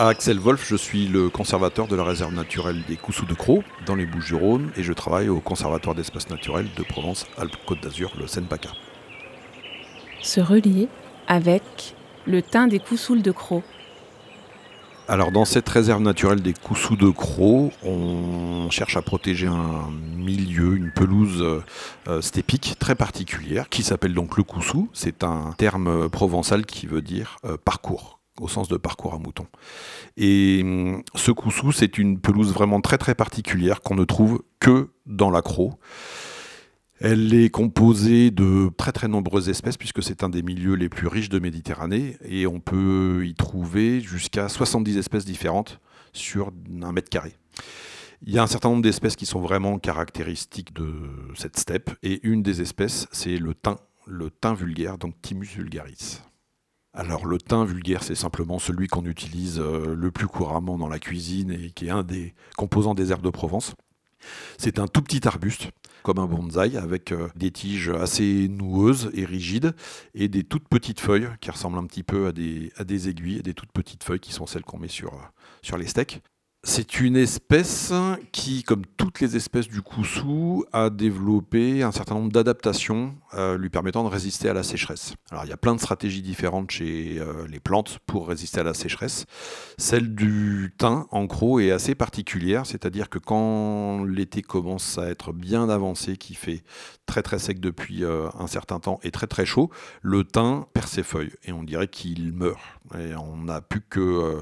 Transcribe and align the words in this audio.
Axel 0.00 0.38
Wolf, 0.38 0.64
je 0.64 0.76
suis 0.76 1.08
le 1.08 1.28
conservateur 1.28 1.88
de 1.88 1.96
la 1.96 2.04
réserve 2.04 2.32
naturelle 2.32 2.84
des 2.86 2.94
Coussous 2.94 3.26
de 3.26 3.34
Croix 3.34 3.64
dans 3.84 3.96
les 3.96 4.06
Bouches-du-Rhône 4.06 4.70
et 4.76 4.84
je 4.84 4.92
travaille 4.92 5.28
au 5.28 5.40
Conservatoire 5.40 5.96
d'espaces 5.96 6.30
naturels 6.30 6.68
de 6.76 6.84
Provence-Alpes-Côte 6.84 7.82
d'Azur, 7.82 8.12
le 8.16 8.28
Seine-PACA. 8.28 8.68
Se 10.22 10.40
relier 10.40 10.86
avec 11.26 11.96
le 12.28 12.42
thym 12.42 12.68
des 12.68 12.78
Coussouls 12.78 13.22
de 13.22 13.32
Croix. 13.32 13.62
Alors 15.08 15.32
dans 15.32 15.44
cette 15.44 15.68
réserve 15.68 16.00
naturelle 16.00 16.42
des 16.42 16.52
Coussous 16.54 16.96
de 16.96 17.10
Croix, 17.10 17.70
on 17.82 18.70
cherche 18.70 18.96
à 18.96 19.02
protéger 19.02 19.48
un 19.48 19.90
milieu, 20.16 20.76
une 20.76 20.92
pelouse 20.92 21.42
euh, 22.06 22.22
stépique 22.22 22.76
très 22.78 22.94
particulière 22.94 23.68
qui 23.68 23.82
s'appelle 23.82 24.14
donc 24.14 24.36
le 24.36 24.44
Coussou. 24.44 24.90
C'est 24.92 25.24
un 25.24 25.54
terme 25.58 26.08
provençal 26.08 26.66
qui 26.66 26.86
veut 26.86 27.02
dire 27.02 27.38
euh, 27.44 27.56
parcours 27.64 28.17
au 28.40 28.48
sens 28.48 28.68
de 28.68 28.76
parcours 28.76 29.14
à 29.14 29.18
mouton. 29.18 29.46
Et 30.16 30.60
hum, 30.62 31.02
ce 31.14 31.30
coussou, 31.30 31.72
c'est 31.72 31.98
une 31.98 32.20
pelouse 32.20 32.52
vraiment 32.52 32.80
très 32.80 32.98
très 32.98 33.14
particulière 33.14 33.80
qu'on 33.80 33.94
ne 33.94 34.04
trouve 34.04 34.42
que 34.60 34.90
dans 35.06 35.30
l'accro. 35.30 35.78
Elle 37.00 37.32
est 37.32 37.48
composée 37.48 38.32
de 38.32 38.70
très 38.76 38.90
très 38.90 39.06
nombreuses 39.06 39.48
espèces 39.48 39.76
puisque 39.76 40.02
c'est 40.02 40.24
un 40.24 40.28
des 40.28 40.42
milieux 40.42 40.74
les 40.74 40.88
plus 40.88 41.06
riches 41.06 41.28
de 41.28 41.38
Méditerranée 41.38 42.16
et 42.24 42.46
on 42.48 42.58
peut 42.58 43.24
y 43.24 43.34
trouver 43.34 44.00
jusqu'à 44.00 44.48
70 44.48 44.98
espèces 44.98 45.24
différentes 45.24 45.80
sur 46.12 46.50
un 46.82 46.90
mètre 46.90 47.08
carré. 47.08 47.34
Il 48.22 48.34
y 48.34 48.38
a 48.38 48.42
un 48.42 48.48
certain 48.48 48.70
nombre 48.70 48.82
d'espèces 48.82 49.14
qui 49.14 49.26
sont 49.26 49.40
vraiment 49.40 49.78
caractéristiques 49.78 50.74
de 50.74 50.92
cette 51.36 51.56
steppe 51.56 51.90
et 52.02 52.18
une 52.26 52.42
des 52.42 52.60
espèces 52.62 53.06
c'est 53.12 53.36
le 53.36 53.54
thym, 53.54 53.76
le 54.08 54.30
thym 54.30 54.54
vulgaire, 54.54 54.98
donc 54.98 55.14
Thymus 55.22 55.54
vulgaris. 55.54 56.20
Alors 56.94 57.26
le 57.26 57.38
thym 57.38 57.64
vulgaire, 57.64 58.02
c'est 58.02 58.14
simplement 58.14 58.58
celui 58.58 58.88
qu'on 58.88 59.04
utilise 59.04 59.60
euh, 59.60 59.94
le 59.94 60.10
plus 60.10 60.26
couramment 60.26 60.78
dans 60.78 60.88
la 60.88 60.98
cuisine 60.98 61.50
et 61.50 61.70
qui 61.70 61.86
est 61.86 61.90
un 61.90 62.02
des 62.02 62.34
composants 62.56 62.94
des 62.94 63.12
herbes 63.12 63.22
de 63.22 63.30
Provence. 63.30 63.74
C'est 64.56 64.78
un 64.78 64.86
tout 64.88 65.02
petit 65.02 65.26
arbuste, 65.28 65.70
comme 66.02 66.18
un 66.18 66.26
bonsaï, 66.26 66.76
avec 66.76 67.12
euh, 67.12 67.28
des 67.36 67.50
tiges 67.50 67.90
assez 67.90 68.48
noueuses 68.48 69.10
et 69.14 69.24
rigides, 69.24 69.74
et 70.14 70.28
des 70.28 70.44
toutes 70.44 70.68
petites 70.68 71.00
feuilles 71.00 71.28
qui 71.40 71.50
ressemblent 71.50 71.78
un 71.78 71.86
petit 71.86 72.02
peu 72.02 72.26
à 72.26 72.32
des, 72.32 72.72
à 72.76 72.84
des 72.84 73.08
aiguilles, 73.08 73.42
des 73.42 73.54
toutes 73.54 73.72
petites 73.72 74.02
feuilles 74.02 74.20
qui 74.20 74.32
sont 74.32 74.46
celles 74.46 74.64
qu'on 74.64 74.78
met 74.78 74.88
sur, 74.88 75.14
euh, 75.14 75.26
sur 75.62 75.76
les 75.76 75.86
steaks. 75.86 76.22
C'est 76.70 77.00
une 77.00 77.16
espèce 77.16 77.94
qui, 78.30 78.62
comme 78.62 78.82
toutes 78.98 79.20
les 79.20 79.36
espèces 79.36 79.68
du 79.68 79.80
coussou, 79.80 80.66
a 80.74 80.90
développé 80.90 81.82
un 81.82 81.92
certain 81.92 82.14
nombre 82.14 82.30
d'adaptations 82.30 83.14
euh, 83.32 83.56
lui 83.56 83.70
permettant 83.70 84.04
de 84.04 84.08
résister 84.10 84.50
à 84.50 84.52
la 84.52 84.62
sécheresse. 84.62 85.14
Alors 85.30 85.46
il 85.46 85.48
y 85.48 85.52
a 85.52 85.56
plein 85.56 85.74
de 85.74 85.80
stratégies 85.80 86.20
différentes 86.20 86.70
chez 86.70 87.16
euh, 87.18 87.48
les 87.48 87.58
plantes 87.58 87.98
pour 88.06 88.28
résister 88.28 88.60
à 88.60 88.64
la 88.64 88.74
sécheresse. 88.74 89.24
Celle 89.78 90.14
du 90.14 90.74
thym, 90.76 91.06
en 91.10 91.24
gros, 91.24 91.58
est 91.58 91.70
assez 91.70 91.94
particulière, 91.94 92.66
c'est-à-dire 92.66 93.08
que 93.08 93.18
quand 93.18 94.04
l'été 94.04 94.42
commence 94.42 94.98
à 94.98 95.08
être 95.08 95.32
bien 95.32 95.70
avancé, 95.70 96.18
qui 96.18 96.34
fait 96.34 96.62
très 97.06 97.22
très 97.22 97.38
sec 97.38 97.60
depuis 97.60 98.04
euh, 98.04 98.28
un 98.38 98.46
certain 98.46 98.78
temps 98.78 99.00
et 99.02 99.10
très 99.10 99.26
très 99.26 99.46
chaud, 99.46 99.70
le 100.02 100.22
thym 100.22 100.66
perd 100.74 100.86
ses 100.86 101.02
feuilles 101.02 101.32
et 101.44 101.52
on 101.52 101.62
dirait 101.62 101.88
qu'il 101.88 102.34
meurt. 102.34 102.60
Et 102.98 103.14
on 103.14 103.36
n'a 103.36 103.60
plus 103.60 103.80
que, 103.80 104.40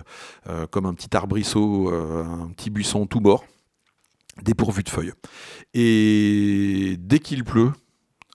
comme 0.71 0.87
un 0.87 0.95
petit 0.95 1.17
arbrisseau, 1.17 1.91
un 1.91 2.49
petit 2.49 2.71
buisson 2.71 3.07
tout 3.07 3.21
bord, 3.21 3.45
dépourvu 4.43 4.83
de 4.83 4.89
feuilles. 4.89 5.12
Et 5.75 6.97
dès 6.99 7.19
qu'il 7.19 7.45
pleut, 7.45 7.73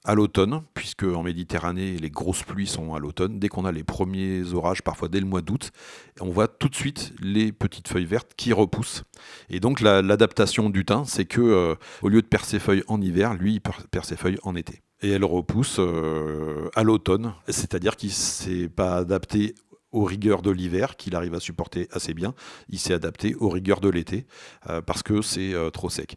à 0.04 0.16
l'automne, 0.16 0.64
puisque 0.74 1.04
en 1.04 1.22
Méditerranée, 1.22 1.98
les 1.98 2.10
grosses 2.10 2.44
pluies 2.44 2.68
sont 2.68 2.96
à 2.96 3.00
l'automne. 3.00 3.40
Dès 3.40 3.50
qu'on 3.50 3.66
a 3.66 3.72
les 3.72 3.84
premiers 3.84 4.54
orages, 4.54 4.82
parfois 4.82 5.08
dès 5.08 5.20
le 5.20 5.28
mois 5.28 5.42
d'août, 5.42 5.72
on 6.20 6.30
voit 6.30 6.48
tout 6.48 6.70
de 6.70 6.76
suite 6.76 7.14
les 7.20 7.52
petites 7.52 7.88
feuilles 7.88 8.06
vertes 8.06 8.32
qui 8.36 8.52
repoussent. 8.52 9.04
Et 9.50 9.60
donc 9.60 9.80
l'adaptation 9.80 10.70
du 10.70 10.86
thym, 10.86 11.06
c'est 11.06 11.26
que 11.26 11.42
euh, 11.42 11.76
au 12.02 12.10
lieu 12.10 12.22
de 12.22 12.28
perdre 12.28 12.48
ses 12.48 12.60
feuilles 12.60 12.84
en 12.88 13.00
hiver, 13.00 13.36
lui, 13.36 13.54
il 13.56 13.62
perd 13.62 14.06
ses 14.06 14.18
feuilles 14.18 14.40
en 14.44 14.56
été. 14.56 14.82
Et 15.04 15.10
elle 15.10 15.26
repousse 15.26 15.78
euh, 15.80 16.70
à 16.76 16.84
l'automne, 16.84 17.34
c'est-à-dire 17.48 17.96
qu'il 17.96 18.10
ne 18.10 18.14
s'est 18.14 18.70
pas 18.70 18.98
adapté 18.98 19.56
aux 19.92 20.04
rigueurs 20.04 20.42
de 20.42 20.52
l'hiver, 20.52 20.96
qu'il 20.96 21.16
arrive 21.16 21.34
à 21.34 21.40
supporter 21.40 21.88
assez 21.92 22.14
bien. 22.14 22.34
Il 22.70 22.80
s'est 22.80 22.94
adapté 22.94 23.36
aux 23.36 23.50
rigueurs 23.50 23.82
de 23.82 23.90
l'été, 23.90 24.26
euh, 24.70 24.82
parce 24.82 25.04
que 25.04 25.22
c'est 25.22 25.54
euh, 25.54 25.70
trop 25.70 25.90
sec. 25.90 26.16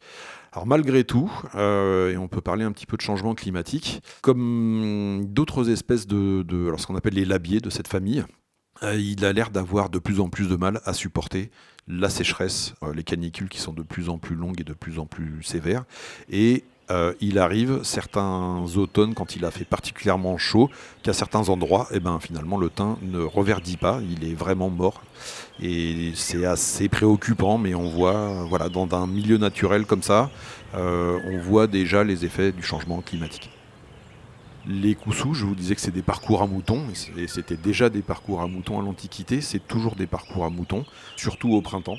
Alors 0.52 0.66
malgré 0.66 1.04
tout, 1.04 1.30
euh, 1.54 2.12
et 2.12 2.16
on 2.16 2.28
peut 2.28 2.40
parler 2.40 2.64
un 2.64 2.72
petit 2.72 2.86
peu 2.86 2.96
de 2.96 3.02
changement 3.02 3.34
climatique, 3.34 4.02
comme 4.22 5.24
d'autres 5.26 5.70
espèces 5.70 6.06
de, 6.06 6.42
de 6.42 6.72
ce 6.76 6.86
qu'on 6.86 6.96
appelle 6.96 7.14
les 7.14 7.24
labiers 7.24 7.60
de 7.60 7.70
cette 7.70 7.88
famille, 7.88 8.24
il 8.82 9.24
a 9.24 9.32
l'air 9.32 9.50
d'avoir 9.50 9.88
de 9.88 9.98
plus 9.98 10.20
en 10.20 10.28
plus 10.28 10.48
de 10.48 10.56
mal 10.56 10.80
à 10.84 10.92
supporter 10.94 11.50
la 11.86 12.10
sécheresse, 12.10 12.74
les 12.92 13.04
canicules 13.04 13.48
qui 13.48 13.58
sont 13.58 13.72
de 13.72 13.82
plus 13.82 14.08
en 14.08 14.18
plus 14.18 14.34
longues 14.34 14.60
et 14.60 14.64
de 14.64 14.72
plus 14.72 14.98
en 14.98 15.06
plus 15.06 15.42
sévères, 15.42 15.84
et 16.28 16.64
euh, 16.90 17.14
il 17.20 17.38
arrive 17.38 17.82
certains 17.82 18.62
automnes, 18.76 19.14
quand 19.14 19.36
il 19.36 19.44
a 19.44 19.50
fait 19.50 19.64
particulièrement 19.64 20.36
chaud, 20.36 20.70
qu'à 21.02 21.12
certains 21.12 21.48
endroits, 21.48 21.88
eh 21.92 22.00
ben, 22.00 22.18
finalement, 22.20 22.58
le 22.58 22.68
thym 22.68 22.96
ne 23.02 23.20
reverdit 23.20 23.78
pas, 23.78 24.00
il 24.02 24.28
est 24.28 24.34
vraiment 24.34 24.68
mort. 24.68 25.02
Et 25.62 26.12
c'est 26.14 26.44
assez 26.44 26.88
préoccupant, 26.88 27.56
mais 27.56 27.74
on 27.74 27.88
voit, 27.88 28.44
voilà, 28.44 28.68
dans 28.68 28.88
un 28.94 29.06
milieu 29.06 29.38
naturel 29.38 29.86
comme 29.86 30.02
ça, 30.02 30.30
euh, 30.74 31.18
on 31.26 31.38
voit 31.38 31.66
déjà 31.66 32.04
les 32.04 32.24
effets 32.24 32.52
du 32.52 32.62
changement 32.62 33.00
climatique. 33.00 33.50
Les 34.66 34.94
coussous, 34.94 35.34
je 35.34 35.44
vous 35.44 35.54
disais 35.54 35.74
que 35.74 35.80
c'est 35.80 35.90
des 35.90 36.02
parcours 36.02 36.42
à 36.42 36.46
moutons, 36.46 36.84
et 37.16 37.26
c'était 37.28 37.56
déjà 37.56 37.88
des 37.90 38.02
parcours 38.02 38.40
à 38.42 38.46
moutons 38.46 38.80
à 38.80 38.82
l'Antiquité, 38.82 39.40
c'est 39.40 39.66
toujours 39.66 39.94
des 39.94 40.06
parcours 40.06 40.44
à 40.44 40.50
moutons, 40.50 40.84
surtout 41.16 41.52
au 41.52 41.60
printemps. 41.60 41.98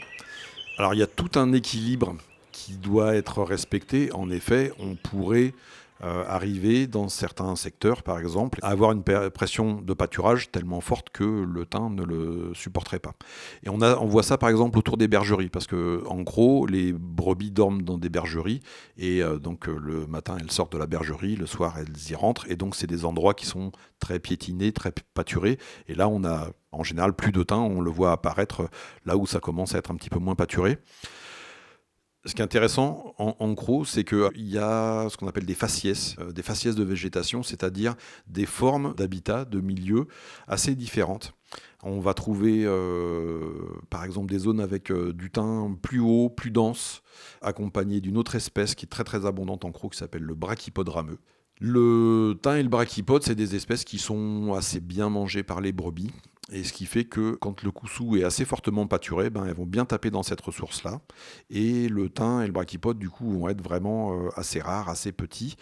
Alors 0.78 0.94
il 0.94 1.00
y 1.00 1.03
a 1.03 1.07
tout 1.07 1.29
un 1.35 1.53
équilibre 1.53 2.16
qui 2.55 2.77
doit 2.77 3.16
être 3.16 3.43
respecté. 3.43 4.13
En 4.13 4.29
effet, 4.29 4.71
on 4.79 4.95
pourrait 4.95 5.53
euh, 6.03 6.23
arriver 6.25 6.88
dans 6.88 7.09
certains 7.09 7.55
secteurs, 7.57 8.01
par 8.01 8.17
exemple, 8.17 8.59
à 8.61 8.69
avoir 8.69 8.93
une 8.93 9.03
pression 9.03 9.81
de 9.81 9.93
pâturage 9.93 10.51
tellement 10.51 10.79
forte 10.79 11.09
que 11.09 11.23
le 11.23 11.65
thym 11.65 11.95
ne 11.95 12.03
le 12.03 12.51
supporterait 12.53 12.99
pas. 12.99 13.13
Et 13.63 13.69
on 13.69 14.05
voit 14.05 14.23
ça, 14.23 14.38
par 14.38 14.47
exemple, 14.47 14.77
autour 14.77 14.95
des 14.95 15.09
bergeries, 15.09 15.49
parce 15.49 15.67
que 15.67 16.01
en 16.07 16.21
gros, 16.21 16.65
les 16.65 16.94
brebis 16.94 17.51
dorment 17.51 17.81
dans 17.81 17.97
des 17.97 18.09
bergeries, 18.09 18.61
et 18.97 19.21
euh, 19.21 19.38
donc 19.38 19.67
euh, 19.67 19.77
le 19.77 20.07
matin, 20.07 20.38
elles 20.39 20.51
sortent 20.51 20.71
de 20.73 20.77
la 20.77 20.88
bergerie, 20.88 21.35
le 21.35 21.45
soir, 21.47 21.75
elles 21.77 22.09
y 22.09 22.15
rentrent, 22.15 22.49
et 22.49 22.55
donc 22.55 22.75
c'est 22.75 22.88
des 22.88 23.03
endroits 23.03 23.33
qui 23.33 23.45
sont 23.45 23.73
très 23.99 24.19
piétinés, 24.19 24.71
très 24.71 24.94
pâturés, 25.13 25.57
et 25.89 25.95
là, 25.95 26.07
on 26.07 26.23
a 26.23 26.51
en 26.71 26.83
général 26.83 27.13
plus 27.13 27.33
de 27.33 27.44
thym, 27.44 27.57
on 27.57 27.81
le 27.81 27.91
voit 27.91 28.13
apparaître 28.13 28.69
là 29.05 29.17
où 29.17 29.25
ça 29.25 29.39
commence 29.39 29.75
à 29.75 29.79
être 29.79 29.91
un 29.91 29.95
petit 29.95 30.09
peu 30.09 30.19
moins 30.19 30.35
pâturé. 30.35 30.77
Ce 32.25 32.34
qui 32.34 32.41
est 32.41 32.44
intéressant, 32.44 33.13
en, 33.19 33.53
gros, 33.53 33.86
c'est 33.86 34.03
qu'il 34.03 34.47
y 34.50 34.58
a 34.58 35.08
ce 35.09 35.18
qu'on 35.18 35.28
appelle 35.28 35.46
des 35.46 35.53
faciès, 35.53 36.16
euh, 36.19 36.31
des 36.31 36.41
faciès 36.41 36.75
de 36.75 36.84
végétation, 36.84 37.44
c'est-à-dire 37.44 37.94
des 38.25 38.47
formes 38.47 38.96
d'habitat, 38.96 39.45
de 39.45 39.60
milieux 39.62 40.07
assez 40.48 40.74
différentes. 40.74 41.33
On 41.83 42.00
va 42.00 42.16
trouver, 42.16 42.63
euh, 42.66 43.39
par 43.92 44.04
exemple, 44.04 44.31
des 44.31 44.39
zones 44.39 44.60
avec 44.60 44.92
euh, 44.92 45.13
du 45.13 45.30
thym 45.30 45.77
plus 45.80 46.00
haut, 46.00 46.30
plus 46.30 46.50
dense, 46.50 47.04
accompagné 47.44 48.01
d'une 48.01 48.18
autre 48.18 48.33
espèce 48.33 48.74
qui 48.74 48.88
est 48.88 48.89
très 48.89 49.04
très 49.04 49.28
abondante 49.28 49.63
en 49.63 49.69
gros, 49.69 49.89
qui 49.89 50.00
s'appelle 50.00 50.24
le 50.24 50.33
brachypode 50.33 50.89
rameux. 50.89 51.19
Le 51.62 52.39
thym 52.42 52.56
et 52.56 52.63
le 52.63 52.69
brachypode, 52.69 53.21
c'est 53.21 53.36
des 53.36 53.56
espèces 53.56 53.83
qui 53.83 54.00
sont 54.00 54.56
assez 54.56 54.80
bien 54.80 55.10
mangées 55.10 55.44
par 55.44 55.62
les 55.62 55.71
brebis 55.71 56.12
et 56.51 56.63
ce 56.63 56.74
qui 56.74 56.86
fait 56.86 57.06
que 57.06 57.31
quand 57.31 57.63
le 57.63 57.71
coussou 57.71 58.18
est 58.18 58.24
assez 58.24 58.45
fortement 58.45 58.86
pâturé, 58.86 59.30
ben, 59.30 59.45
elles 59.45 59.56
vont 59.56 59.65
bien 59.65 59.86
taper 59.86 60.12
dans 60.12 60.21
cette 60.21 60.42
ressource-là. 60.42 61.01
Et 61.50 61.89
le 61.89 62.09
thym 62.09 62.42
et 62.42 62.45
le 62.45 62.51
brachypode, 62.51 63.00
du 63.00 63.09
coup, 63.09 63.31
vont 63.31 63.50
être 63.50 63.63
vraiment 63.63 64.13
euh, 64.13 64.30
assez 64.36 64.62
rares, 64.62 64.89
assez 64.89 65.12
petits. 65.12 65.56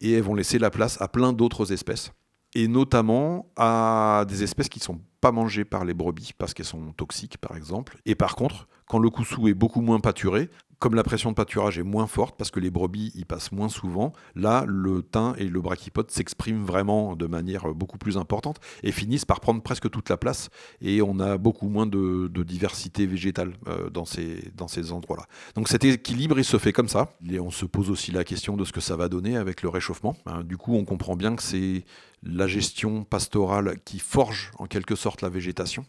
Et 0.00 0.12
elles 0.12 0.22
vont 0.22 0.34
laisser 0.34 0.58
la 0.58 0.70
place 0.70 1.00
à 1.02 1.08
plein 1.08 1.34
d'autres 1.34 1.72
espèces. 1.72 2.12
Et 2.54 2.66
notamment 2.66 3.50
à 3.56 4.24
des 4.26 4.42
espèces 4.42 4.68
qui 4.68 4.78
ne 4.78 4.84
sont 4.84 5.00
pas 5.20 5.32
mangées 5.32 5.64
par 5.64 5.84
les 5.84 5.94
brebis 5.94 6.32
parce 6.36 6.54
qu'elles 6.54 6.66
sont 6.66 6.92
toxiques, 6.92 7.38
par 7.38 7.56
exemple. 7.56 7.98
Et 8.06 8.14
par 8.14 8.34
contre, 8.34 8.68
quand 8.86 8.98
le 8.98 9.10
coussou 9.10 9.48
est 9.48 9.54
beaucoup 9.54 9.80
moins 9.80 10.00
pâturé, 10.00 10.50
Comme 10.82 10.96
la 10.96 11.04
pression 11.04 11.30
de 11.30 11.36
pâturage 11.36 11.78
est 11.78 11.84
moins 11.84 12.08
forte 12.08 12.34
parce 12.36 12.50
que 12.50 12.58
les 12.58 12.68
brebis 12.68 13.12
y 13.14 13.24
passent 13.24 13.52
moins 13.52 13.68
souvent, 13.68 14.12
là, 14.34 14.64
le 14.66 15.04
thym 15.04 15.32
et 15.38 15.44
le 15.44 15.60
brachypode 15.60 16.10
s'expriment 16.10 16.64
vraiment 16.64 17.14
de 17.14 17.28
manière 17.28 17.72
beaucoup 17.72 17.98
plus 17.98 18.16
importante 18.16 18.56
et 18.82 18.90
finissent 18.90 19.24
par 19.24 19.38
prendre 19.38 19.62
presque 19.62 19.88
toute 19.88 20.08
la 20.08 20.16
place. 20.16 20.50
Et 20.80 21.00
on 21.00 21.20
a 21.20 21.38
beaucoup 21.38 21.68
moins 21.68 21.86
de, 21.86 22.26
diversité 22.42 23.06
végétale 23.06 23.52
euh, 23.68 23.90
dans 23.90 24.04
ces, 24.04 24.50
dans 24.56 24.66
ces 24.66 24.90
endroits-là. 24.90 25.26
Donc 25.54 25.68
cet 25.68 25.84
équilibre, 25.84 26.40
il 26.40 26.44
se 26.44 26.58
fait 26.58 26.72
comme 26.72 26.88
ça. 26.88 27.12
Et 27.30 27.38
on 27.38 27.52
se 27.52 27.64
pose 27.64 27.88
aussi 27.88 28.10
la 28.10 28.24
question 28.24 28.56
de 28.56 28.64
ce 28.64 28.72
que 28.72 28.80
ça 28.80 28.96
va 28.96 29.08
donner 29.08 29.36
avec 29.36 29.62
le 29.62 29.68
réchauffement. 29.68 30.16
Hein, 30.26 30.42
du 30.42 30.56
coup, 30.56 30.74
on 30.74 30.84
comprend 30.84 31.14
bien 31.14 31.36
que 31.36 31.44
c'est 31.44 31.84
la 32.24 32.48
gestion 32.48 33.04
pastorale 33.04 33.76
qui 33.84 34.00
forge 34.00 34.50
en 34.58 34.66
quelque 34.66 34.96
sorte 34.96 35.22
la 35.22 35.28
végétation. 35.28 35.84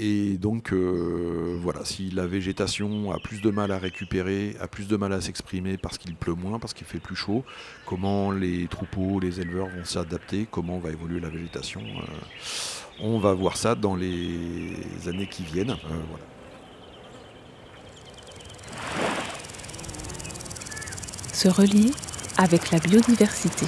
Et 0.00 0.38
donc, 0.38 0.72
euh, 0.72 1.58
voilà, 1.60 1.84
si 1.84 2.10
la 2.10 2.24
végétation 2.28 3.10
a 3.10 3.18
plus 3.18 3.40
de 3.40 3.50
mal 3.50 3.72
à 3.72 3.78
récupérer, 3.78 4.54
a 4.60 4.68
plus 4.68 4.86
de 4.86 4.96
mal 4.96 5.12
à 5.12 5.20
s'exprimer 5.20 5.76
parce 5.76 5.98
qu'il 5.98 6.14
pleut 6.14 6.34
moins, 6.34 6.60
parce 6.60 6.72
qu'il 6.72 6.86
fait 6.86 7.00
plus 7.00 7.16
chaud, 7.16 7.44
comment 7.84 8.30
les 8.30 8.68
troupeaux, 8.68 9.18
les 9.18 9.40
éleveurs 9.40 9.66
vont 9.66 9.84
s'adapter, 9.84 10.46
comment 10.48 10.78
va 10.78 10.90
évoluer 10.90 11.18
la 11.18 11.30
végétation, 11.30 11.80
euh, 11.80 12.04
on 13.00 13.18
va 13.18 13.34
voir 13.34 13.56
ça 13.56 13.74
dans 13.74 13.96
les 13.96 14.76
années 15.08 15.26
qui 15.26 15.42
viennent. 15.42 15.72
Euh, 15.72 16.02
Se 21.32 21.48
relier 21.48 21.90
avec 22.36 22.70
la 22.70 22.78
biodiversité. 22.78 23.66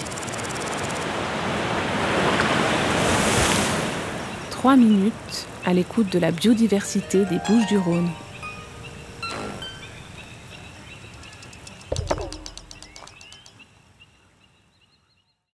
Trois 4.60 4.76
minutes 4.76 5.46
à 5.64 5.72
l'écoute 5.72 6.12
de 6.12 6.18
la 6.18 6.32
biodiversité 6.32 7.24
des 7.24 7.38
Bouches 7.48 7.66
du 7.68 7.78
Rhône. 7.78 8.10